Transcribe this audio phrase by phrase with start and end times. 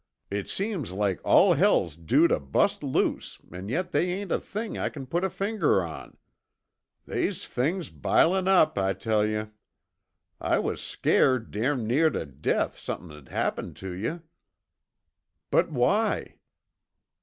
[0.31, 4.75] It seems like all hell's due tuh bust loose an' yet they ain't a thing
[4.75, 6.17] I c'n put a finger on.
[7.05, 9.51] They's things bilin' up, I tell yuh.
[10.39, 14.23] I was scared damn near tuh death somethin'd happened tuh you."
[15.51, 16.39] "But why?"